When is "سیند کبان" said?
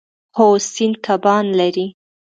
0.73-1.45